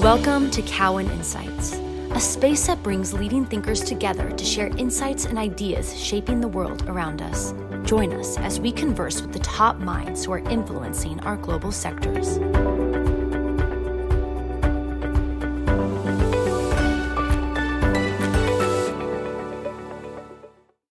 [0.00, 1.74] Welcome to Cowen Insights,
[2.12, 6.88] a space that brings leading thinkers together to share insights and ideas shaping the world
[6.88, 7.52] around us.
[7.84, 12.38] Join us as we converse with the top minds who are influencing our global sectors.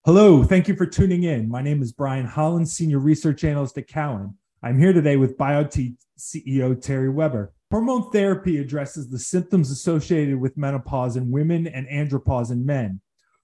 [0.05, 1.49] Hello, thank you for tuning in.
[1.49, 4.37] My name is Brian Holland, Senior Research Analyst at Cowen.
[4.61, 7.55] I'm here today with Biote CEO Terry Weber.
[7.71, 12.99] Hormone therapy addresses the symptoms associated with menopause in women and andropause in men.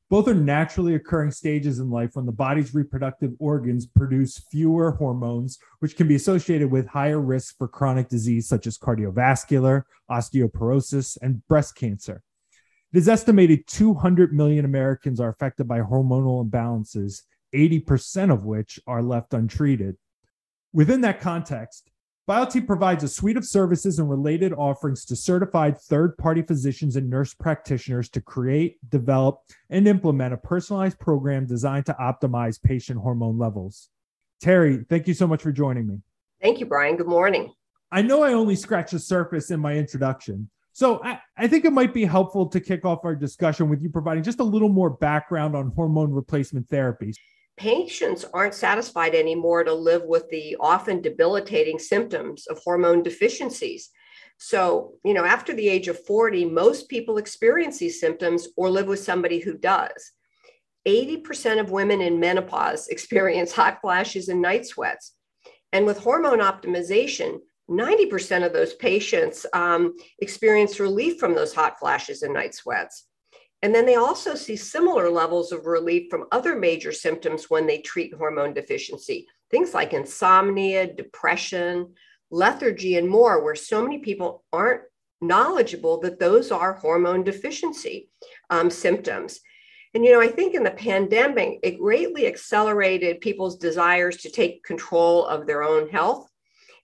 [0.10, 5.60] Both are naturally occurring stages in life when the body's reproductive organs produce fewer hormones,
[5.80, 11.46] which can be associated with higher risk for chronic disease such as cardiovascular, osteoporosis, and
[11.48, 12.24] breast cancer.
[12.94, 17.22] It is estimated 200 million Americans are affected by hormonal imbalances,
[17.54, 19.98] 80% of which are left untreated.
[20.74, 21.92] Within that context,
[22.28, 27.08] Biote provides a suite of services and related offerings to certified third party physicians and
[27.08, 33.38] nurse practitioners to create, develop, and implement a personalized program designed to optimize patient hormone
[33.38, 33.90] levels.
[34.42, 36.00] Terry, thank you so much for joining me.
[36.42, 36.96] Thank you, Brian.
[36.96, 37.54] Good morning.
[37.92, 40.50] I know I only scratched the surface in my introduction.
[40.74, 43.90] So I, I think it might be helpful to kick off our discussion with you
[43.92, 47.18] providing just a little more background on hormone replacement therapies
[47.58, 53.90] patients aren't satisfied anymore to live with the often debilitating symptoms of hormone deficiencies.
[54.38, 58.88] So, you know, after the age of 40, most people experience these symptoms or live
[58.88, 60.12] with somebody who does.
[60.88, 65.14] 80% of women in menopause experience hot flashes and night sweats.
[65.72, 67.40] And with hormone optimization,
[67.70, 73.08] 90% of those patients um, experience relief from those hot flashes and night sweats.
[73.62, 77.80] And then they also see similar levels of relief from other major symptoms when they
[77.80, 81.94] treat hormone deficiency, things like insomnia, depression,
[82.30, 84.82] lethargy, and more, where so many people aren't
[85.22, 88.10] knowledgeable that those are hormone deficiency
[88.50, 89.40] um, symptoms.
[89.94, 94.64] And, you know, I think in the pandemic, it greatly accelerated people's desires to take
[94.64, 96.30] control of their own health.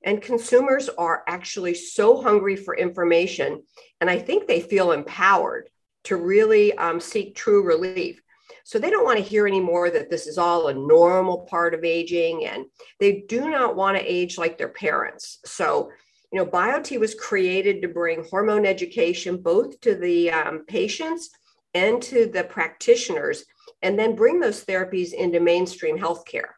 [0.03, 3.63] And consumers are actually so hungry for information.
[3.99, 5.69] And I think they feel empowered
[6.03, 8.21] to really um, seek true relief.
[8.63, 11.83] So they don't want to hear anymore that this is all a normal part of
[11.83, 12.65] aging, and
[12.99, 15.39] they do not want to age like their parents.
[15.45, 15.91] So,
[16.31, 21.29] you know, Biote was created to bring hormone education both to the um, patients
[21.73, 23.45] and to the practitioners,
[23.81, 26.51] and then bring those therapies into mainstream healthcare.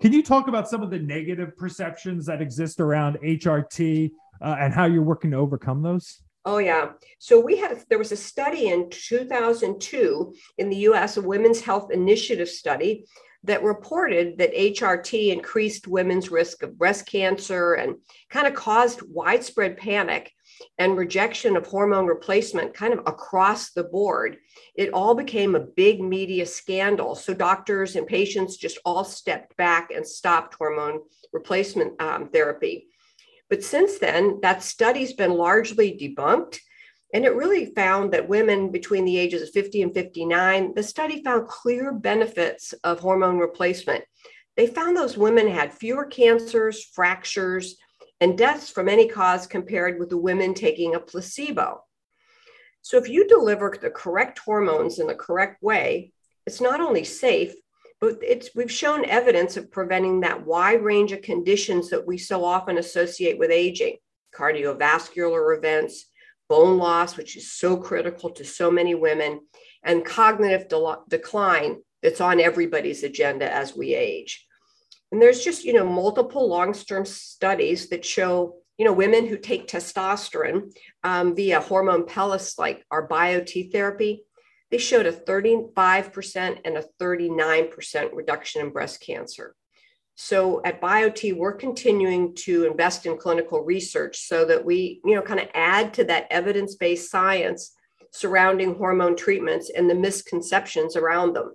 [0.00, 4.10] Can you talk about some of the negative perceptions that exist around HRT
[4.42, 6.20] uh, and how you're working to overcome those?
[6.44, 6.92] Oh yeah.
[7.18, 11.90] So we had there was a study in 2002 in the US, a women's health
[11.90, 13.06] initiative study
[13.44, 17.96] that reported that HRT increased women's risk of breast cancer and
[18.30, 20.32] kind of caused widespread panic
[20.78, 24.38] and rejection of hormone replacement kind of across the board.
[24.76, 27.14] It all became a big media scandal.
[27.14, 31.00] So doctors and patients just all stepped back and stopped hormone
[31.32, 32.88] replacement um, therapy.
[33.54, 36.58] But since then, that study's been largely debunked.
[37.12, 41.22] And it really found that women between the ages of 50 and 59, the study
[41.22, 44.02] found clear benefits of hormone replacement.
[44.56, 47.76] They found those women had fewer cancers, fractures,
[48.20, 51.84] and deaths from any cause compared with the women taking a placebo.
[52.82, 56.12] So, if you deliver the correct hormones in the correct way,
[56.44, 57.54] it's not only safe,
[58.04, 62.44] but it's we've shown evidence of preventing that wide range of conditions that we so
[62.44, 63.96] often associate with aging.
[64.36, 66.06] Cardiovascular events
[66.50, 69.40] bone loss which is so critical to so many women
[69.82, 74.46] and cognitive de- decline that's on everybody's agenda as we age.
[75.10, 79.66] And there's just you know multiple long-term studies that show you know women who take
[79.66, 84.24] testosterone um, via hormone pellets like our Biote therapy
[84.74, 89.54] they showed a 35% and a 39% reduction in breast cancer.
[90.16, 95.22] So at Biote, we're continuing to invest in clinical research so that we, you know,
[95.22, 97.72] kind of add to that evidence-based science
[98.10, 101.54] surrounding hormone treatments and the misconceptions around them.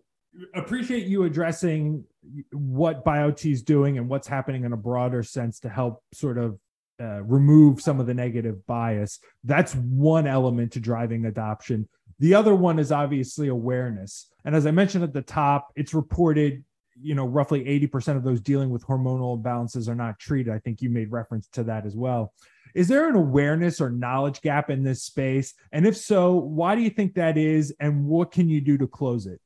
[0.56, 2.06] Appreciate you addressing
[2.54, 6.58] what Biote is doing and what's happening in a broader sense to help sort of
[7.02, 9.20] uh, remove some of the negative bias.
[9.44, 11.88] That's one element to driving adoption.
[12.20, 14.28] The other one is obviously awareness.
[14.46, 16.64] And as I mentioned at the top, it's reported,
[17.02, 20.54] you know, roughly 80% of those dealing with hormonal imbalances are not treated.
[20.54, 22.34] I think you made reference to that as well.
[22.76, 25.54] Is there an awareness or knowledge gap in this space?
[25.72, 27.74] And if so, why do you think that is?
[27.80, 29.40] And what can you do to close it?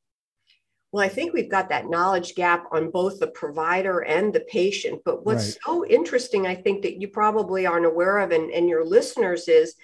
[0.91, 5.01] Well, I think we've got that knowledge gap on both the provider and the patient.
[5.03, 5.57] But what's right.
[5.65, 9.75] so interesting, I think, that you probably aren't aware of, and, and your listeners is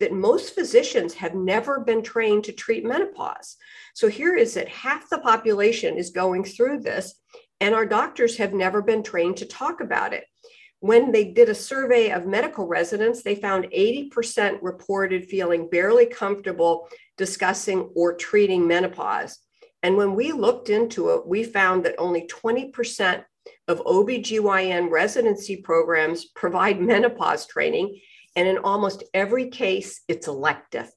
[0.00, 3.56] that most physicians have never been trained to treat menopause.
[3.94, 7.14] So here is that half the population is going through this,
[7.60, 10.24] and our doctors have never been trained to talk about it.
[10.80, 16.88] When they did a survey of medical residents, they found 80% reported feeling barely comfortable
[17.16, 19.38] discussing or treating menopause.
[19.82, 23.24] And when we looked into it, we found that only 20%
[23.68, 28.00] of OBGYN residency programs provide menopause training.
[28.36, 30.90] And in almost every case, it's elective.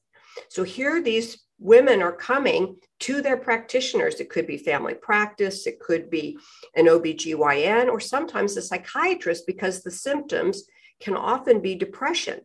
[0.48, 4.20] So here, these women are coming to their practitioners.
[4.20, 6.38] It could be family practice, it could be
[6.76, 10.64] an OBGYN, or sometimes a psychiatrist because the symptoms
[11.00, 12.40] can often be depression.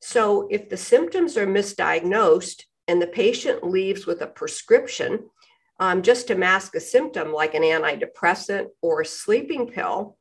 [0.00, 5.28] So if the symptoms are misdiagnosed and the patient leaves with a prescription
[5.78, 10.16] um, just to mask a symptom like an antidepressant or a sleeping pill,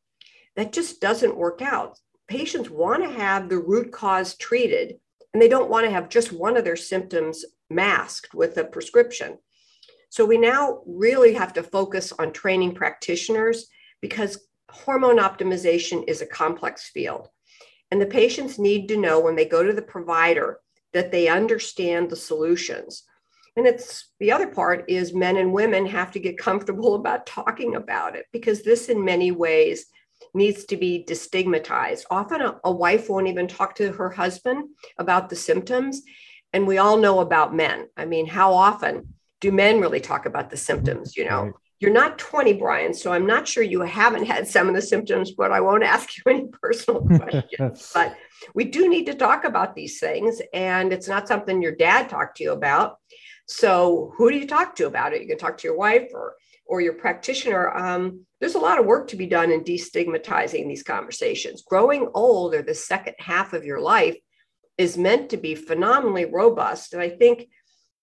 [0.56, 1.98] that just doesn't work out.
[2.28, 4.96] Patients want to have the root cause treated
[5.34, 9.38] and they don't want to have just one of their symptoms masked with a prescription.
[10.10, 13.68] So we now really have to focus on training practitioners
[14.02, 17.28] because hormone optimization is a complex field.
[17.92, 20.60] And the patients need to know when they go to the provider
[20.94, 23.04] that they understand the solutions.
[23.58, 27.76] And it's the other part is men and women have to get comfortable about talking
[27.76, 29.86] about it because this, in many ways,
[30.34, 32.04] needs to be destigmatized.
[32.12, 36.02] Often a, a, wife won't even talk to her husband about the symptoms.
[36.54, 37.88] And we all know about men.
[37.98, 41.16] I mean, how often do men really talk about the symptoms?
[41.16, 41.54] You know, right.
[41.80, 45.32] you're not 20, Brian, so I'm not sure you haven't had some of the symptoms,
[45.32, 47.92] but I won't ask you any personal questions.
[47.94, 48.16] but
[48.54, 50.42] we do need to talk about these things.
[50.54, 52.98] And it's not something your dad talked to you about.
[53.48, 55.22] So who do you talk to about it?
[55.22, 56.36] You can talk to your wife or
[56.66, 60.84] or your practitioner, um, there's a lot of work to be done in destigmatizing these
[60.84, 61.64] conversations.
[61.64, 64.18] Growing old or the second half of your life
[64.78, 66.94] is meant to be phenomenally robust.
[66.94, 67.48] And I think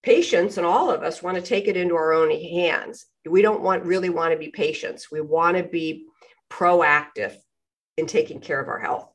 [0.02, 3.06] patients and all of us want to take it into our own hands.
[3.28, 5.10] We don't want really want to be patients.
[5.10, 6.06] We want to be
[6.50, 7.34] proactive
[7.96, 9.11] in taking care of our health.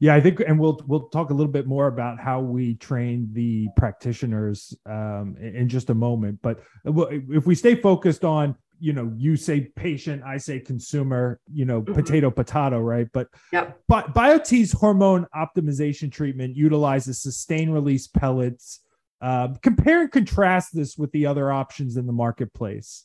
[0.00, 3.28] Yeah, I think, and we'll we'll talk a little bit more about how we train
[3.32, 6.38] the practitioners um, in just a moment.
[6.42, 11.66] But if we stay focused on, you know, you say patient, I say consumer, you
[11.66, 11.92] know, mm-hmm.
[11.92, 13.08] potato potato, right?
[13.12, 13.78] But yep.
[13.88, 18.80] but BioTE's hormone optimization treatment utilizes sustained release pellets.
[19.20, 23.04] Uh, compare and contrast this with the other options in the marketplace.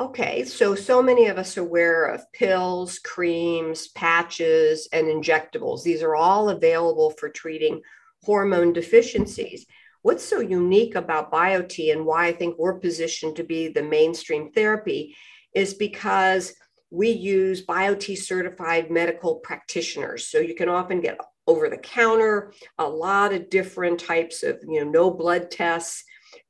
[0.00, 5.82] Okay, so so many of us are aware of pills, creams, patches, and injectables.
[5.82, 7.80] These are all available for treating
[8.22, 9.66] hormone deficiencies.
[10.02, 14.52] What's so unique about BioTE and why I think we're positioned to be the mainstream
[14.52, 15.16] therapy
[15.52, 16.54] is because
[16.90, 20.28] we use BioTE certified medical practitioners.
[20.28, 21.18] So you can often get
[21.48, 26.04] over the counter, a lot of different types of, you know, no blood tests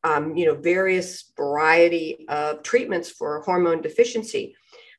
[0.05, 4.55] um, you know, various variety of treatments for hormone deficiency.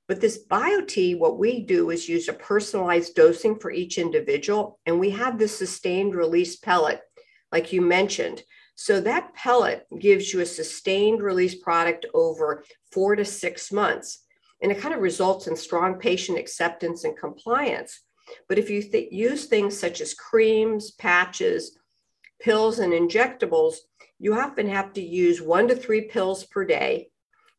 [0.07, 5.00] But this BioTE, what we do is use a personalized dosing for each individual, and
[5.00, 7.01] we have this sustained release pellet,
[7.51, 8.44] like you mentioned.
[8.75, 14.25] So that pellet gives you a sustained release product over four to six months,
[14.62, 18.02] and it kind of results in strong patient acceptance and compliance.
[18.47, 21.78] But if you th- use things such as creams, patches,
[22.42, 23.76] pills, and injectables,
[24.19, 27.09] you often have to use one to three pills per day,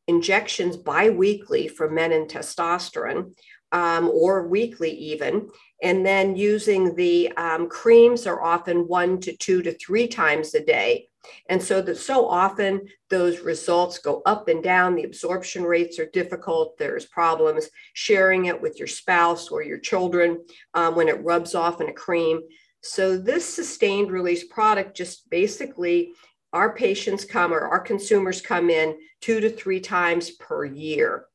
[0.06, 3.32] injections biweekly for men and testosterone,
[3.72, 5.48] um, or weekly even.
[5.82, 10.64] And then using the um, creams are often one to two to three times a
[10.64, 11.08] day.
[11.48, 14.94] And so that so often those results go up and down.
[14.94, 16.78] The absorption rates are difficult.
[16.78, 20.42] There's problems sharing it with your spouse or your children
[20.74, 22.40] um, when it rubs off in a cream.
[22.82, 26.12] So this sustained release product just basically
[26.52, 31.26] our patients come or our consumers come in two to three times per year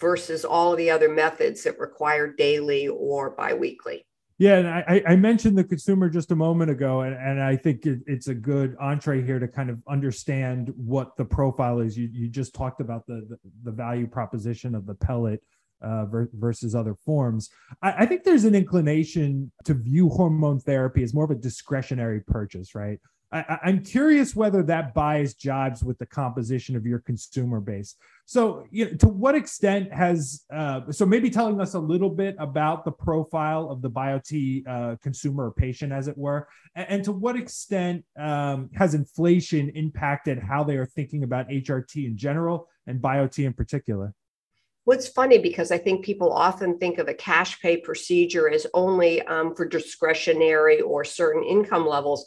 [0.00, 4.04] versus all the other methods that require daily or biweekly.
[4.38, 7.86] Yeah, and I, I mentioned the consumer just a moment ago, and, and I think
[7.86, 11.98] it, it's a good entree here to kind of understand what the profile is.
[11.98, 15.42] You, you just talked about the, the, the value proposition of the pellet
[15.82, 17.50] uh, versus other forms.
[17.82, 22.20] I, I, think there's an inclination to view hormone therapy as more of a discretionary
[22.20, 22.98] purchase, right?
[23.30, 27.94] I, am curious whether that bias jibes with the composition of your consumer base.
[28.24, 32.36] So, you know, to what extent has uh, so maybe telling us a little bit
[32.38, 37.04] about the profile of the Biote uh, consumer or patient, as it were, and, and
[37.04, 42.68] to what extent um, has inflation impacted how they are thinking about HRT in general
[42.86, 44.14] and Biote in particular?
[44.88, 49.20] What's funny because I think people often think of a cash pay procedure as only
[49.20, 52.24] um, for discretionary or certain income levels.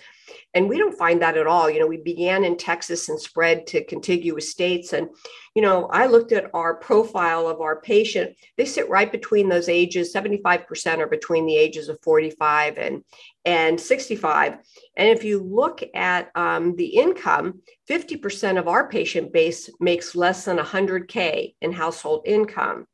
[0.54, 1.70] And we don't find that at all.
[1.70, 4.94] You know, we began in Texas and spread to contiguous states.
[4.94, 5.10] And,
[5.56, 8.36] you know, I looked at our profile of our patient.
[8.58, 10.14] They sit right between those ages.
[10.14, 13.04] 75% are between the ages of 45 and,
[13.46, 14.58] and 65.
[14.96, 20.46] And if you look at um, the income, 50% of our patient base makes less
[20.46, 22.88] than 100K in household income.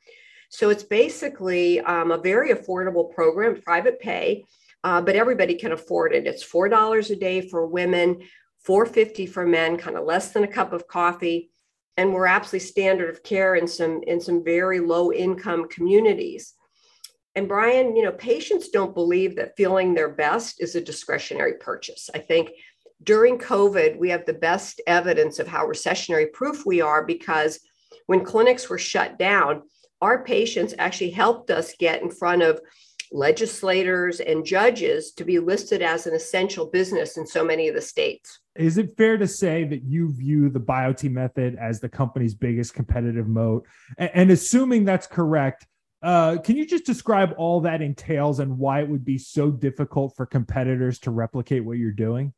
[0.49, 4.45] So it's basically um, a very affordable program, private pay,
[4.83, 6.27] uh, but everybody can afford it.
[6.27, 8.21] It's $4 a day for women,
[8.63, 11.51] 450 for men, kind of less than a cup of coffee.
[11.95, 16.53] And we're absolutely standard of care in some in some very low income communities.
[17.35, 22.09] And Brian, you know, patients don't believe that feeling their best is a discretionary purchase.
[22.13, 22.49] I think
[23.03, 27.59] during COVID, we have the best evidence of how recessionary proof we are because
[28.07, 29.63] when clinics were shut down,
[30.01, 32.59] our patients actually helped us get in front of
[33.11, 37.81] legislators and judges to be listed as an essential business in so many of the
[37.81, 38.39] states.
[38.55, 42.73] Is it fair to say that you view the BioTE method as the company's biggest
[42.73, 43.65] competitive moat?
[43.97, 45.67] And, assuming that's correct,
[46.01, 50.15] uh, can you just describe all that entails and why it would be so difficult
[50.15, 52.33] for competitors to replicate what you're doing?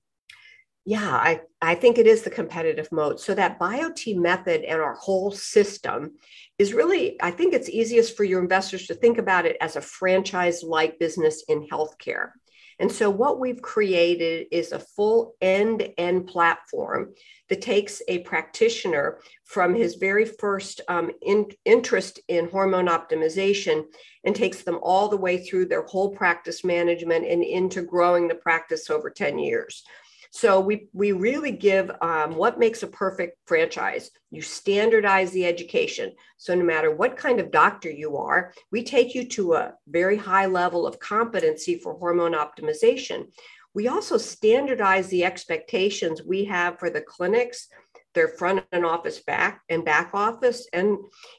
[0.89, 3.19] Yeah, I, I think it is the competitive moat.
[3.19, 6.13] So that Biote method and our whole system
[6.57, 9.81] is really, I think it's easiest for your investors to think about it as a
[9.81, 12.31] franchise-like business in healthcare.
[12.79, 17.13] And so, what we've created is a full end to end platform
[17.49, 23.83] that takes a practitioner from his very first um, in, interest in hormone optimization
[24.23, 28.33] and takes them all the way through their whole practice management and into growing the
[28.33, 29.83] practice over 10 years.
[30.31, 34.11] So we we really give um, what makes a perfect franchise.
[34.29, 36.13] You standardize the education.
[36.37, 40.17] So no matter what kind of doctor you are, we take you to a very
[40.17, 43.25] high level of competency for hormone optimization.
[43.73, 47.67] We also standardize the expectations we have for the clinics
[48.13, 50.97] their front and office back and back office and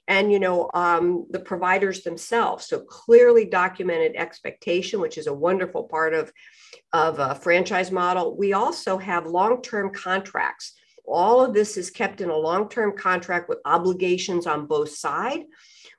[0.08, 2.66] and you know um, the providers themselves.
[2.66, 6.32] So clearly documented expectation which is a wonderful part of
[6.92, 8.36] of a franchise model.
[8.36, 10.74] We also have long-term contracts.
[11.06, 15.44] All of this is kept in a long-term contract with obligations on both sides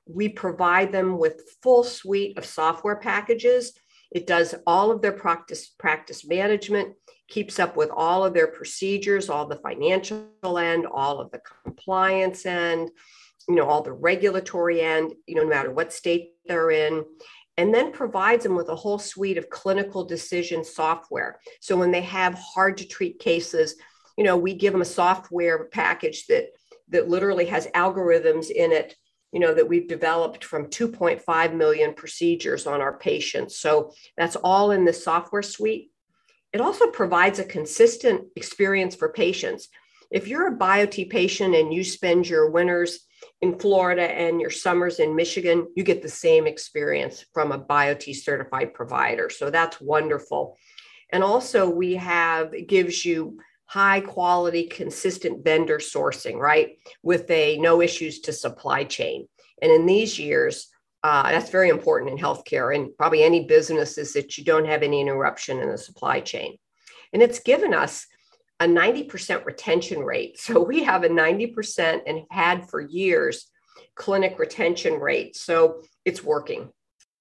[0.06, 3.72] we provide them with full suite of software packages.
[4.10, 6.94] It does all of their practice practice management
[7.32, 12.44] keeps up with all of their procedures, all the financial end, all of the compliance
[12.44, 12.90] end,
[13.48, 17.02] you know, all the regulatory end, you know, no matter what state they're in,
[17.56, 21.40] and then provides them with a whole suite of clinical decision software.
[21.60, 23.76] So when they have hard to treat cases,
[24.18, 26.48] you know, we give them a software package that
[26.88, 28.94] that literally has algorithms in it
[29.32, 34.72] you know that we've developed from 2.5 million procedures on our patients so that's all
[34.72, 35.91] in the software suite
[36.52, 39.68] it also provides a consistent experience for patients.
[40.10, 43.00] If you're a Biote patient and you spend your winters
[43.40, 48.14] in Florida and your summers in Michigan, you get the same experience from a Biote
[48.14, 49.30] certified provider.
[49.30, 50.58] So that's wonderful.
[51.10, 56.78] And also, we have, it gives you high quality, consistent vendor sourcing, right?
[57.02, 59.28] With a no issues to supply chain.
[59.62, 60.68] And in these years,
[61.04, 65.00] uh, that's very important in healthcare and probably any businesses that you don't have any
[65.00, 66.56] interruption in the supply chain.
[67.12, 68.06] And it's given us
[68.60, 70.38] a 90% retention rate.
[70.38, 73.50] So we have a 90% and have had for years
[73.96, 75.36] clinic retention rate.
[75.36, 76.70] So it's working.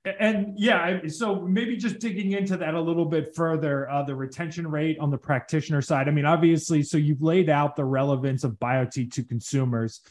[0.04, 4.68] And yeah, so maybe just digging into that a little bit further, uh, the retention
[4.68, 6.08] rate on the practitioner side.
[6.08, 10.02] I mean, obviously, so you've laid out the relevance of BioTE to consumers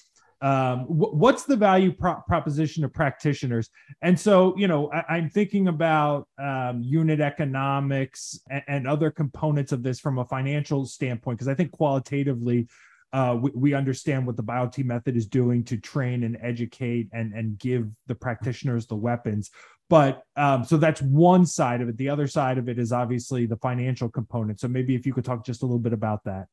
[0.43, 3.69] um, what's the value pro- proposition of practitioners?
[4.01, 9.73] And so you know I, am thinking about um, unit economics and, and, other components
[9.73, 12.67] of this from a financial standpoint because i think qualitatively
[13.13, 17.33] uh, we, we, understand what the BioTE method is doing to train and educate and
[17.35, 19.51] and give the practitioners the weapons.
[19.89, 21.97] But um, so that's one side of it.
[21.97, 24.61] The other side of it is obviously the financial component.
[24.61, 26.47] So maybe if you could talk just a little bit about that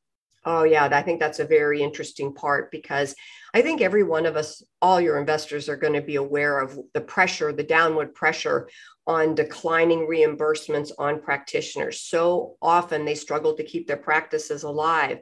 [0.50, 3.13] Oh, yeah, I think that's a very interesting part because
[3.54, 6.80] I think every one of us, all your investors, are going to be aware of
[6.94, 8.70] the pressure, the downward pressure
[9.06, 12.00] on declining reimbursements on practitioners.
[12.00, 15.20] So often they struggle to keep their practices alive.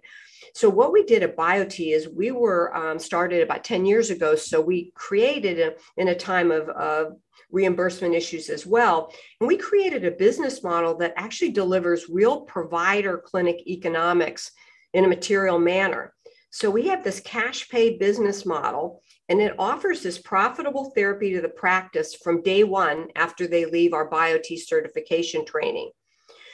[0.54, 4.36] So, what we did at Biote is we were um, started about 10 years ago.
[4.36, 7.14] So, we created a, in a time of, of
[7.52, 9.12] reimbursement issues as well.
[9.40, 14.52] And we created a business model that actually delivers real provider clinic economics
[14.96, 16.14] in a material manner.
[16.50, 19.02] So we have this cash paid business model.
[19.28, 23.94] And it offers this profitable therapy to the practice from day one after they leave
[23.94, 25.92] our Biote certification training.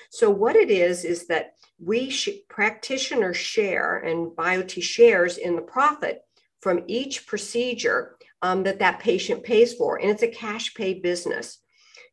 [0.10, 5.62] So, what it is, is that we sh- practitioners share and Biote shares in the
[5.62, 6.22] profit
[6.62, 9.98] from each procedure um, that that patient pays for.
[9.98, 11.60] And it's a cash pay business.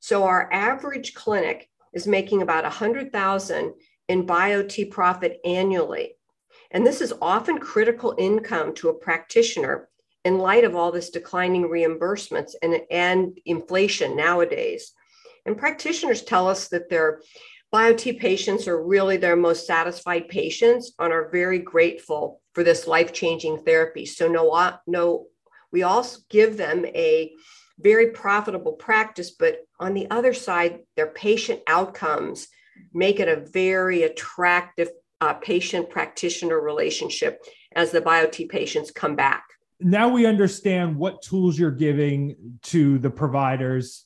[0.01, 3.75] So, our average clinic is making about 100,000
[4.09, 6.18] in Biote profit annually.
[6.71, 9.89] And this is often critical income to a practitioner
[10.25, 14.93] in light of all this declining reimbursements and, and inflation nowadays.
[15.47, 17.23] And practitioners tell us that their
[17.73, 23.59] Biote patients are really their most satisfied patients and are very grateful for this life-changing
[23.59, 24.07] therapy.
[24.07, 25.27] So no, uh, no,
[25.71, 27.33] we also give them a
[27.79, 32.49] very profitable practice, but on the other side, their patient outcomes
[32.93, 34.89] make it a very attractive
[35.21, 37.43] uh, patient practitioner relationship
[37.75, 39.45] as the BioTE patients come back.
[39.81, 42.35] Now we understand what tools you're giving
[42.65, 44.03] to the providers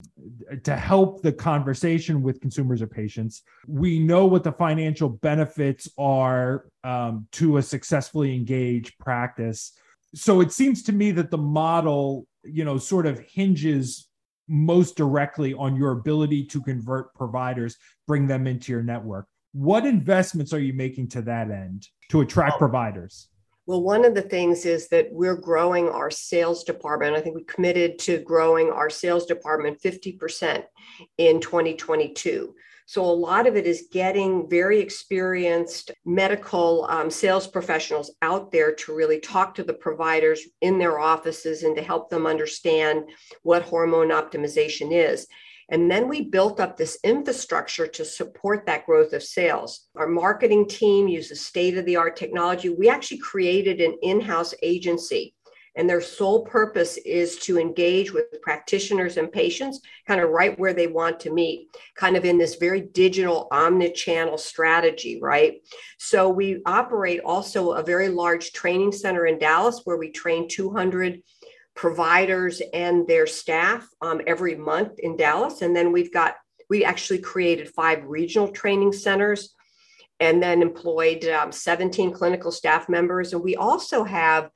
[0.65, 3.43] to help the conversation with consumers or patients.
[3.67, 9.73] We know what the financial benefits are um, to a successfully engaged practice.
[10.15, 14.09] So it seems to me that the model, you know, sort of hinges
[14.49, 19.27] most directly on your ability to convert providers, bring them into your network.
[19.53, 23.29] What investments are you making to that end to attract providers?
[23.67, 27.15] Well, one of the things is that we're growing our sales department.
[27.15, 30.65] I think we committed to growing our sales department 50%
[31.19, 32.55] in 2022.
[32.87, 38.75] So, a lot of it is getting very experienced medical um, sales professionals out there
[38.75, 43.05] to really talk to the providers in their offices and to help them understand
[43.43, 45.29] what hormone optimization is.
[45.73, 49.89] And then we built up this infrastructure to support that growth of sales.
[49.97, 52.69] Our marketing team uses state of the art technology.
[52.69, 55.35] We actually created an in house agency
[55.75, 60.75] and their sole purpose is to engage with practitioners and patients kind of right where
[60.75, 65.63] they want to meet kind of in this very digital omni-channel strategy right
[65.99, 71.23] so we operate also a very large training center in dallas where we train 200
[71.75, 75.63] providers and their staff um, every month in Dallas.
[75.63, 76.37] And then we've got,
[76.69, 79.55] we actually created five regional training centers
[80.21, 83.33] and then employed um, 17 clinical staff members.
[83.33, 84.51] And we also have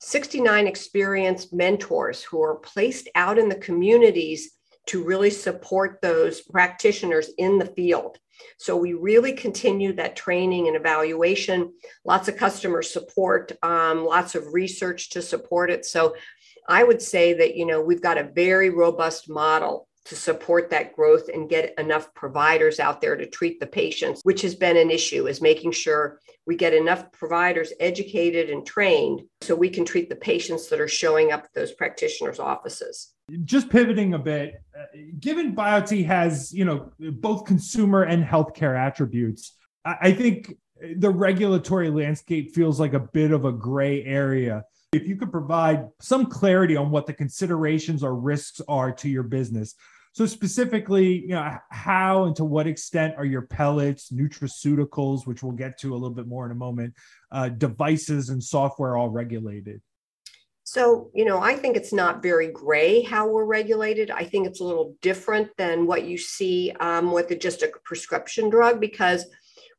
[0.00, 4.50] 69 experienced mentors who are placed out in the communities
[4.86, 8.18] to really support those practitioners in the field.
[8.58, 11.72] So we really continue that training and evaluation,
[12.04, 15.84] lots of customer support, um, lots of research to support it.
[15.84, 16.16] So
[16.68, 20.94] I would say that, you know, we've got a very robust model to support that
[20.94, 24.90] growth and get enough providers out there to treat the patients, which has been an
[24.90, 30.08] issue, is making sure we get enough providers educated and trained so we can treat
[30.08, 33.14] the patients that are showing up at those practitioners' offices.
[33.44, 34.84] Just pivoting a bit, uh,
[35.20, 40.54] given BioTE has, you know, both consumer and healthcare attributes, I think
[40.96, 45.88] the regulatory landscape feels like a bit of a gray area if you could provide
[46.00, 49.74] some clarity on what the considerations or risks are to your business.
[50.12, 55.52] So specifically, you know, how and to what extent are your pellets, nutraceuticals, which we'll
[55.52, 56.92] get to a little bit more in a moment,
[57.30, 59.80] uh, devices and software all regulated?
[60.64, 64.10] So, you know, I think it's not very gray how we're regulated.
[64.10, 67.72] I think it's a little different than what you see um, with the, just a
[67.82, 69.24] prescription drug because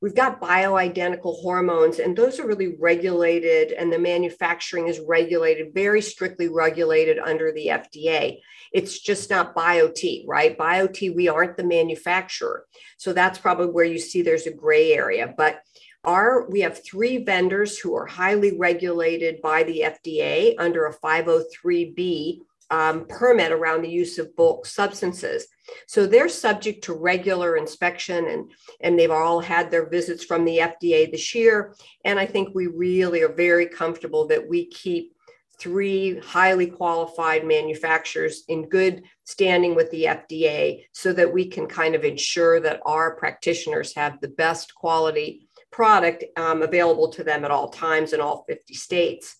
[0.04, 6.02] We've got bioidentical hormones, and those are really regulated, and the manufacturing is regulated, very
[6.02, 8.42] strictly regulated under the FDA.
[8.74, 10.58] It's just not Biote, right?
[10.58, 12.66] Biote, we aren't the manufacturer.
[12.98, 15.34] So that's probably where you see there's a gray area.
[15.38, 15.62] But
[16.04, 22.42] our, we have three vendors who are highly regulated by the FDA under a 503B
[22.70, 25.48] um, permit around the use of bulk substances.
[25.88, 30.58] So they're subject to regular inspection and, and they've all had their visits from the
[30.58, 31.76] FDA this year.
[32.04, 35.14] And I think we really are very comfortable that we keep
[35.60, 41.96] three highly qualified manufacturers in good standing with the FDA so that we can kind
[41.96, 47.52] of ensure that our practitioners have the best quality product um, available to them at
[47.52, 49.38] all times in all 50 states.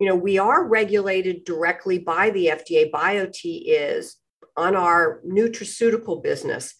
[0.00, 2.90] You know, we are regulated directly by the FDA.
[2.90, 4.16] BioTE is
[4.56, 6.74] on our nutraceutical business.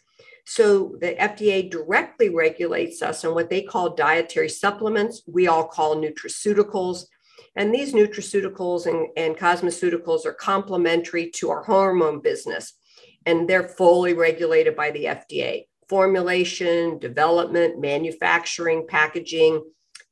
[0.46, 5.22] So the FDA directly regulates us on what they call dietary supplements.
[5.26, 7.06] We all call nutraceuticals.
[7.56, 12.74] And these nutraceuticals and, and cosmeceuticals are complementary to our hormone business,
[13.26, 15.66] and they're fully regulated by the FDA.
[15.88, 19.62] Formulation, development, manufacturing, packaging,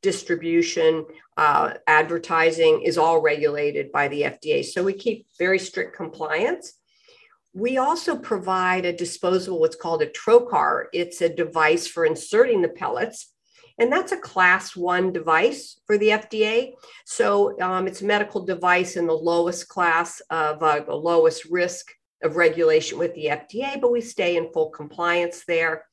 [0.03, 4.65] distribution, uh, advertising is all regulated by the FDA.
[4.65, 6.75] So we keep very strict compliance.
[7.55, 10.87] We also provide a disposable, what's called a trocar.
[10.93, 13.29] It's a device for inserting the pellets.
[13.79, 16.73] And that's a class one device for the FDA.
[17.07, 21.87] So um, it's a medical device in the lowest class of uh, the lowest risk
[22.23, 25.87] of regulation with the FDA, but we stay in full compliance there.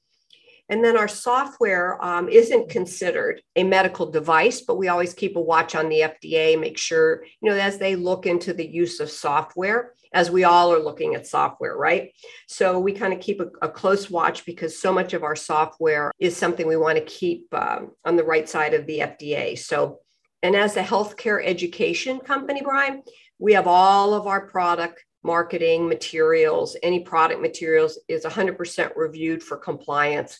[0.69, 5.41] And then our software um, isn't considered a medical device, but we always keep a
[5.41, 9.09] watch on the FDA, make sure, you know, as they look into the use of
[9.09, 12.11] software, as we all are looking at software, right?
[12.47, 16.11] So we kind of keep a, a close watch because so much of our software
[16.19, 19.57] is something we want to keep um, on the right side of the FDA.
[19.57, 19.99] So,
[20.43, 23.01] and as a healthcare education company, Brian,
[23.39, 29.57] we have all of our product marketing materials, any product materials is 100% reviewed for
[29.57, 30.39] compliance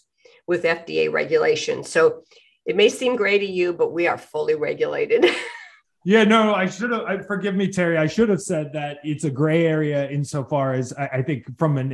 [0.49, 1.83] with FDA regulation.
[1.83, 2.23] So
[2.65, 5.25] it may seem gray to you, but we are fully regulated.
[6.05, 7.27] Yeah, no, I should have.
[7.27, 7.97] Forgive me, Terry.
[7.97, 11.77] I should have said that it's a gray area insofar as I, I think from
[11.77, 11.91] an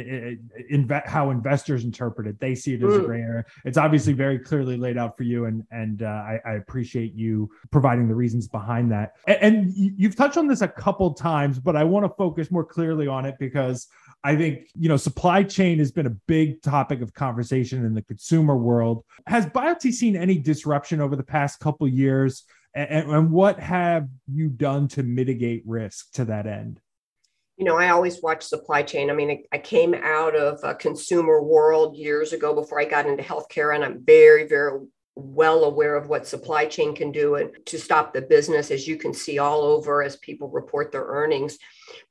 [0.70, 3.02] in, how investors interpret it, they see it as mm.
[3.02, 3.46] a gray area.
[3.66, 7.50] It's obviously very clearly laid out for you, and and uh, I, I, appreciate you
[7.72, 9.14] providing the reasons behind that.
[9.28, 12.64] And, and you've touched on this a couple times, but I want to focus more
[12.64, 13.88] clearly on it because
[14.26, 18.02] I think, you know, supply chain has been a big topic of conversation in the
[18.02, 19.06] consumer world.
[19.28, 22.44] Has Biote seen any disruption over the past couple years?
[22.74, 26.82] and, and what have you done to mitigate risk to that end?
[27.58, 29.10] you know, I always watch supply chain.
[29.10, 33.24] I mean, I came out of a consumer world years ago before I got into
[33.24, 34.82] healthcare, and I'm very, very
[35.16, 38.98] well aware of what supply chain can do and to stop the business, as you
[38.98, 41.58] can see all over as people report their earnings.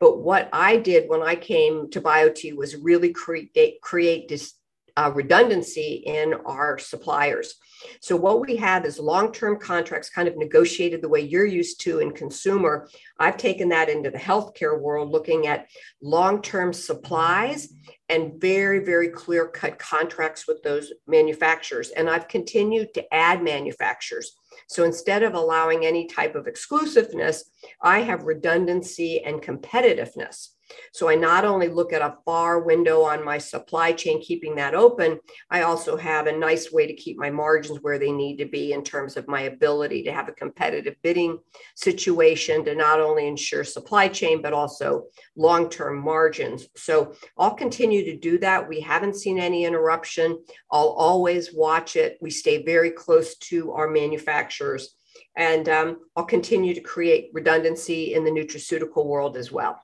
[0.00, 4.54] But what I did when I came to Biote was really create create this
[4.96, 7.54] uh, redundancy in our suppliers.
[8.00, 11.80] So, what we have is long term contracts kind of negotiated the way you're used
[11.83, 12.88] to in consumer.
[13.18, 15.66] I've taken that into the healthcare world, looking at
[16.00, 17.72] long term supplies
[18.09, 21.90] and very, very clear cut contracts with those manufacturers.
[21.90, 24.37] And I've continued to add manufacturers.
[24.68, 27.50] So instead of allowing any type of exclusiveness,
[27.83, 30.53] I have redundancy and competitiveness.
[30.92, 34.74] So I not only look at a far window on my supply chain, keeping that
[34.74, 35.18] open,
[35.50, 38.72] I also have a nice way to keep my margins where they need to be
[38.72, 41.38] in terms of my ability to have a competitive bidding
[41.74, 45.05] situation to not only ensure supply chain, but also
[45.37, 46.68] long term margins.
[46.77, 48.68] So I'll continue to do that.
[48.68, 50.42] We haven't seen any interruption.
[50.70, 52.18] I'll always watch it.
[52.20, 54.96] We stay very close to our manufacturers.
[55.37, 59.81] And um, I'll continue to create redundancy in the nutraceutical world as well.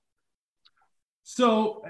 [1.32, 1.84] So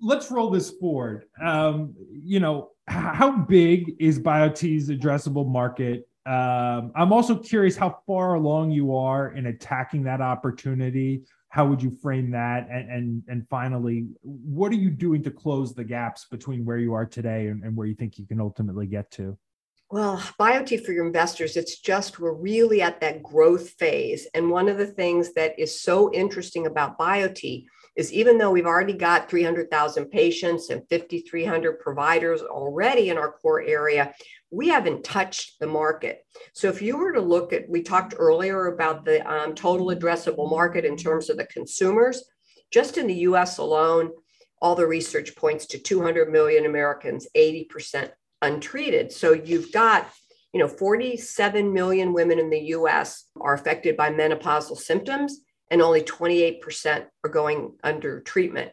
[0.00, 1.26] let's roll this forward.
[1.40, 6.08] Um, you know, how big is Biote's addressable market?
[6.26, 11.22] Um, I'm also curious how far along you are in attacking that opportunity.
[11.50, 12.66] How would you frame that?
[12.70, 16.92] And and and finally, what are you doing to close the gaps between where you
[16.92, 19.38] are today and, and where you think you can ultimately get to?
[19.92, 24.26] Well, Biote for your investors, it's just we're really at that growth phase.
[24.34, 28.66] And one of the things that is so interesting about Biote is even though we've
[28.66, 34.14] already got 300,000 patients and 5,300 providers already in our core area,
[34.50, 36.24] we haven't touched the market.
[36.54, 40.50] So if you were to look at, we talked earlier about the um, total addressable
[40.50, 42.24] market in terms of the consumers,
[42.70, 44.10] just in the US alone,
[44.60, 49.12] all the research points to 200 million Americans, 80% untreated.
[49.12, 50.08] So you've got
[50.52, 55.40] you know 47 million women in the US are affected by menopausal symptoms
[55.72, 58.70] and only 28% are going under treatment.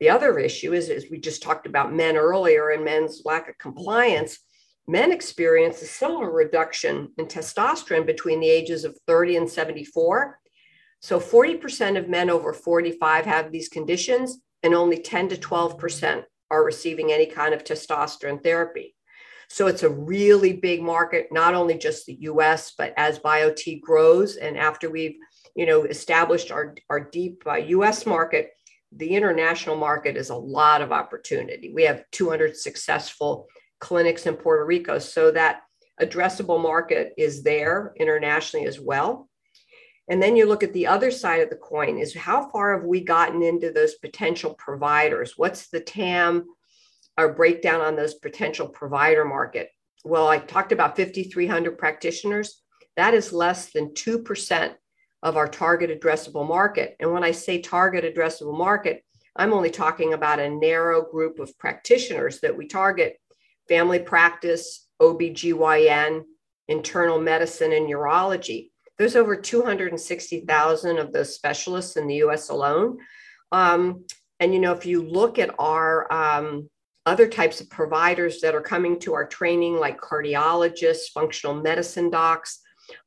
[0.00, 3.58] The other issue is, as we just talked about men earlier and men's lack of
[3.58, 4.38] compliance,
[4.88, 10.38] men experience a similar reduction in testosterone between the ages of 30 and 74.
[11.00, 16.64] So 40% of men over 45 have these conditions, and only 10 to 12% are
[16.64, 18.96] receiving any kind of testosterone therapy.
[19.50, 24.36] So it's a really big market, not only just the US, but as Biote grows
[24.36, 25.16] and after we've
[25.54, 28.50] you know, established our, our deep uh, US market,
[28.94, 31.72] the international market is a lot of opportunity.
[31.74, 33.48] We have 200 successful
[33.80, 34.98] clinics in Puerto Rico.
[34.98, 35.62] So that
[36.00, 39.28] addressable market is there internationally as well.
[40.08, 42.84] And then you look at the other side of the coin is how far have
[42.84, 45.34] we gotten into those potential providers?
[45.36, 46.46] What's the TAM
[47.16, 49.70] or breakdown on those potential provider market?
[50.04, 52.62] Well, I talked about 5,300 practitioners.
[52.96, 54.74] That is less than 2%
[55.22, 56.96] of our target addressable market.
[57.00, 59.04] And when I say target addressable market,
[59.36, 63.18] I'm only talking about a narrow group of practitioners that we target
[63.68, 66.22] family practice, OBGYN,
[66.68, 68.70] internal medicine, and urology.
[68.98, 72.98] There's over 260,000 of those specialists in the US alone.
[73.50, 74.04] Um,
[74.40, 76.68] and, you know, if you look at our um,
[77.06, 82.60] other types of providers that are coming to our training, like cardiologists, functional medicine docs,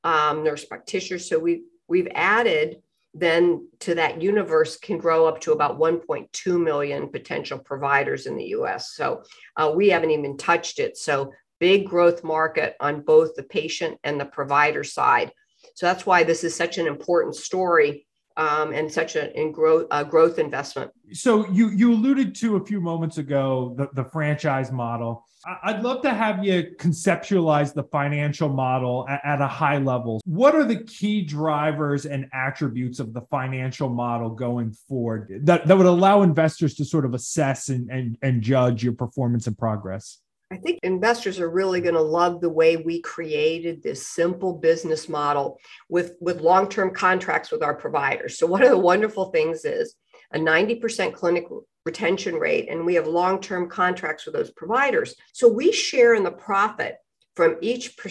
[0.03, 1.29] um, nurse practitioners.
[1.29, 2.81] So we, we've added
[3.13, 8.47] then to that universe can grow up to about 1.2 million potential providers in the
[8.47, 8.93] US.
[8.93, 9.23] So
[9.55, 10.97] uh, we haven't even touched it.
[10.97, 15.31] So big growth market on both the patient and the provider side.
[15.75, 18.05] So that's why this is such an important story
[18.37, 20.91] um, and such a in growth uh, growth investment.
[21.13, 25.25] So you you alluded to a few moments ago the, the franchise model.
[25.63, 30.19] I'd love to have you conceptualize the financial model at, at, a high level.
[30.25, 35.77] What are the key drivers and attributes of the financial model going forward that, that
[35.77, 40.19] would allow investors to sort of assess and, and, and judge your performance and progress?
[40.55, 45.09] I think investors are really going to love the way we created this simple business
[45.09, 48.37] model with, with long term contracts with our providers.
[48.37, 49.95] So, one of the wonderful things is
[50.31, 51.45] a 90% clinic
[51.85, 55.15] retention rate, and we have long term contracts with those providers.
[55.33, 56.95] So, we share in the profit
[57.35, 58.07] from each pr-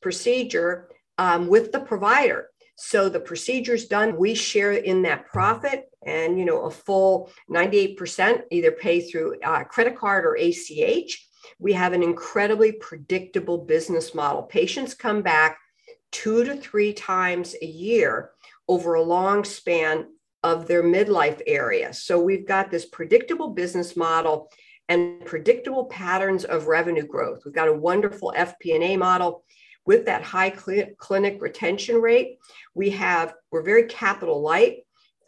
[0.00, 2.48] procedure um, with the provider.
[2.76, 8.40] So the procedure's done, we share in that profit and you know a full 98%
[8.50, 11.28] either pay through uh, credit card or ACH
[11.58, 14.42] we have an incredibly predictable business model.
[14.42, 15.58] Patients come back
[16.10, 18.30] two to three times a year
[18.68, 20.06] over a long span
[20.42, 21.92] of their midlife area.
[21.92, 24.50] So we've got this predictable business model
[24.88, 27.42] and predictable patterns of revenue growth.
[27.44, 29.44] We've got a wonderful FP&A model
[29.86, 32.38] with that high cl- clinic retention rate.
[32.74, 34.78] We have we're very capital light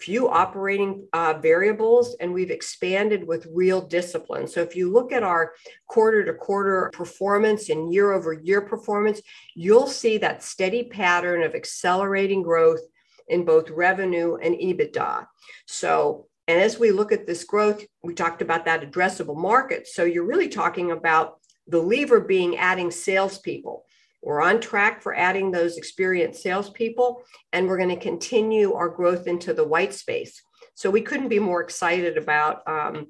[0.05, 4.47] few operating uh, variables and we've expanded with real discipline.
[4.47, 5.53] So if you look at our
[5.89, 9.23] quarter to quarter performance and year over year performance,
[9.55, 12.81] you'll see that steady pattern of accelerating growth
[13.29, 15.27] in both revenue and EBITDA.
[15.67, 19.89] So and as we look at this growth, we talked about that addressable market.
[19.89, 23.87] So you're really talking about the lever being adding salespeople.
[24.25, 29.27] We're on track for adding those experienced salespeople, and we're going to continue our growth
[29.27, 30.43] into the white space.
[30.75, 32.67] So we couldn't be more excited about.
[32.67, 33.09] Um,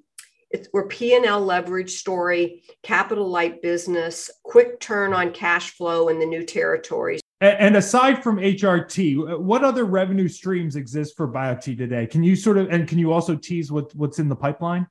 [0.50, 6.26] it's, we're P&L leverage story, capital light business, quick turn on cash flow in the
[6.26, 7.20] new territories.
[7.40, 12.06] And aside from HRT, what other revenue streams exist for Biote today?
[12.06, 14.86] Can you sort of and can you also tease what, what's in the pipeline?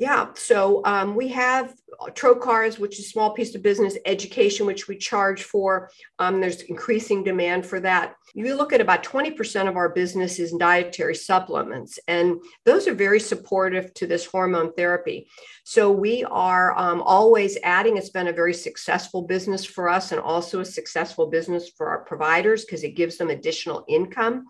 [0.00, 1.74] Yeah, so um, we have
[2.12, 5.90] Trocars, which is a small piece of business, education, which we charge for.
[6.18, 8.14] Um, there's increasing demand for that.
[8.32, 13.20] You look at about 20% of our business is dietary supplements, and those are very
[13.20, 15.28] supportive to this hormone therapy.
[15.64, 17.98] So we are um, always adding.
[17.98, 22.06] It's been a very successful business for us and also a successful business for our
[22.06, 24.46] providers because it gives them additional income.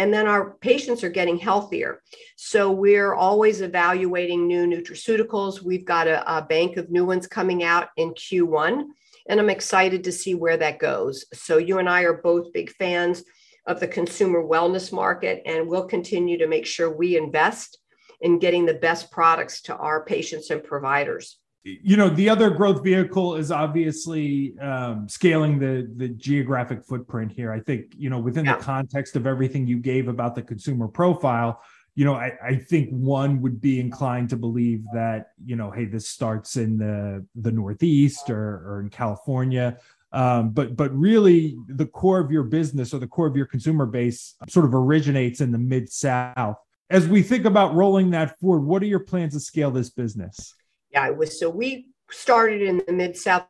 [0.00, 2.00] And then our patients are getting healthier.
[2.36, 5.60] So we're always evaluating new nutraceuticals.
[5.60, 8.84] We've got a, a bank of new ones coming out in Q1,
[9.28, 11.26] and I'm excited to see where that goes.
[11.34, 13.24] So you and I are both big fans
[13.66, 17.76] of the consumer wellness market, and we'll continue to make sure we invest
[18.22, 22.82] in getting the best products to our patients and providers you know the other growth
[22.82, 27.52] vehicle is obviously um, scaling the the geographic footprint here.
[27.52, 28.56] I think you know within yeah.
[28.56, 31.62] the context of everything you gave about the consumer profile
[31.94, 35.84] you know I, I think one would be inclined to believe that you know hey
[35.84, 39.78] this starts in the the northeast or, or in california.
[40.12, 43.86] Um, but but really the core of your business or the core of your consumer
[43.86, 46.56] base sort of originates in the mid south
[46.88, 50.54] as we think about rolling that forward what are your plans to scale this business
[50.92, 53.46] yeah, it was so we started in the mid South.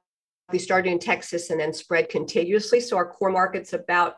[0.52, 2.80] We started in Texas and then spread continuously.
[2.80, 4.16] So our core market's about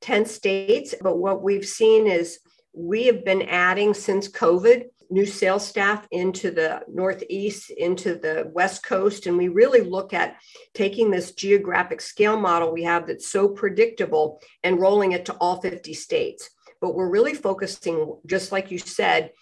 [0.00, 0.94] 10 states.
[1.00, 2.38] But what we've seen is
[2.72, 8.82] we have been adding since COVID new sales staff into the Northeast, into the West
[8.82, 9.26] Coast.
[9.26, 10.36] And we really look at
[10.72, 15.60] taking this geographic scale model we have that's so predictable and rolling it to all
[15.60, 16.48] 50 states.
[16.80, 19.32] But we're really focusing, just like you said,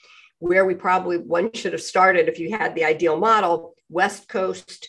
[0.41, 3.75] where we probably one should have started if you had the ideal model.
[3.89, 4.89] West coast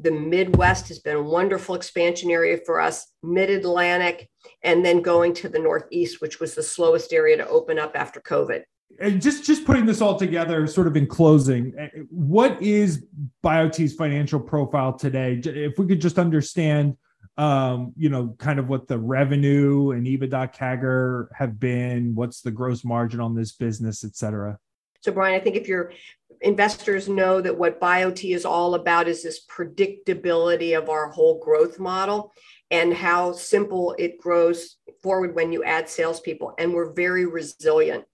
[0.00, 4.28] the midwest has been a wonderful expansion area for us mid-atlantic
[4.64, 8.20] and then going to the northeast which was the slowest area to open up after
[8.20, 8.62] covid.
[9.00, 13.04] And just just putting this all together sort of in closing eh, what is
[13.44, 15.40] biote's financial profile today?
[15.44, 16.96] If we could just understand
[17.38, 22.50] um, you know, kind of what the revenue and EBITDA CAGR have been, what's the
[22.50, 24.58] gross margin on this business, et cetera?
[25.02, 25.92] So, Brian, I think if you're
[26.40, 31.78] investors know that what Biote is all about is this predictability of our whole growth
[31.78, 32.32] model
[32.70, 36.54] and how simple it grows forward when you add salespeople.
[36.58, 38.04] And we're very resilient.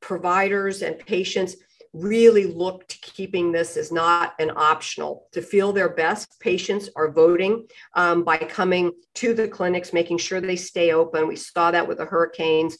[0.00, 1.56] Providers and patients
[1.92, 5.26] really look to keeping this as not an optional.
[5.32, 10.40] To feel their best, patients are voting um, by coming to the clinics, making sure
[10.40, 11.28] they stay open.
[11.28, 12.78] We saw that with the hurricanes.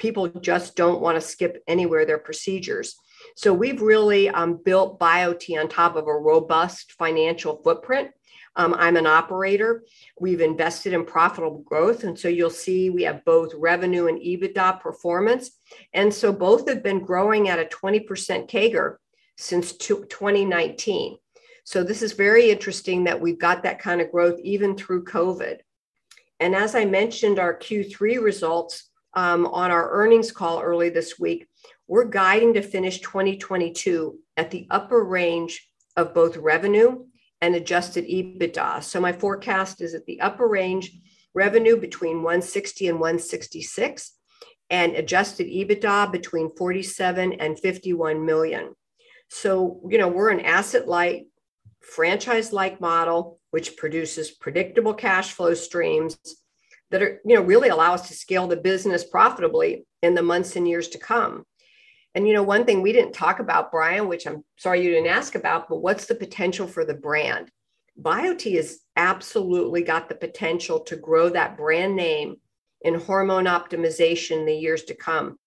[0.00, 2.96] People just don't want to skip anywhere their procedures.
[3.36, 8.10] So we've really um, built BioTE on top of a robust financial footprint.
[8.56, 9.84] Um, I'm an operator.
[10.18, 12.04] We've invested in profitable growth.
[12.04, 15.50] And so you'll see we have both revenue and EBITDA performance.
[15.92, 18.06] And so both have been growing at a 20%
[18.48, 18.96] CAGR
[19.36, 21.18] since 2019.
[21.64, 25.58] So this is very interesting that we've got that kind of growth even through COVID.
[26.40, 31.48] And as I mentioned, our Q3 results um, on our earnings call early this week,
[31.88, 37.04] we're guiding to finish 2022 at the upper range of both revenue
[37.40, 38.82] and adjusted EBITDA.
[38.82, 40.92] So my forecast is at the upper range,
[41.34, 44.12] revenue between 160 and 166
[44.70, 48.74] and adjusted EBITDA between 47 and 51 million.
[49.28, 51.26] So, you know, we're an asset light,
[51.80, 56.18] franchise like model, which produces predictable cash flow streams
[56.90, 60.56] that are, you know, really allow us to scale the business profitably in the months
[60.56, 61.44] and years to come.
[62.14, 65.10] And you know, one thing we didn't talk about, Brian, which I'm sorry you didn't
[65.10, 67.50] ask about, but what's the potential for the brand?
[68.00, 72.36] Biote has absolutely got the potential to grow that brand name
[72.82, 75.38] in hormone optimization in the years to come.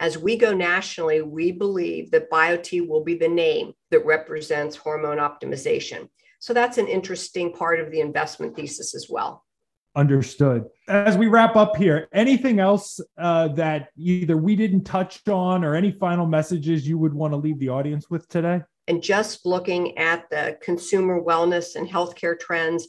[0.00, 5.18] As we go nationally, we believe that Biote will be the name that represents hormone
[5.18, 6.08] optimization.
[6.40, 9.44] So that's an interesting part of the investment thesis as well.
[9.94, 10.64] Understood.
[10.88, 15.74] As we wrap up here, anything else uh, that either we didn't touch on or
[15.74, 18.62] any final messages you would want to leave the audience with today?
[18.88, 22.88] And just looking at the consumer wellness and healthcare trends,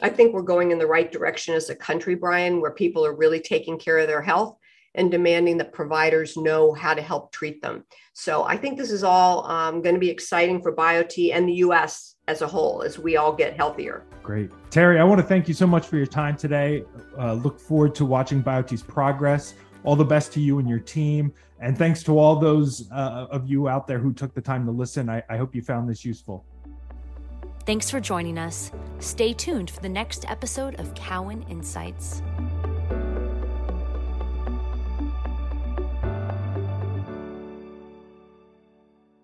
[0.00, 3.14] I think we're going in the right direction as a country, Brian, where people are
[3.14, 4.56] really taking care of their health
[4.94, 7.84] and demanding that providers know how to help treat them.
[8.14, 11.54] So I think this is all um, going to be exciting for BioTE and the
[11.54, 14.04] US as a whole as we all get healthier.
[14.22, 14.50] Great.
[14.70, 16.84] Terry, I want to thank you so much for your time today.
[17.18, 19.54] Uh, look forward to watching BioTE's progress.
[19.84, 21.32] All the best to you and your team.
[21.60, 24.72] And thanks to all those uh, of you out there who took the time to
[24.72, 25.08] listen.
[25.08, 26.44] I, I hope you found this useful.
[27.64, 28.72] Thanks for joining us.
[28.98, 32.22] Stay tuned for the next episode of Cowen Insights.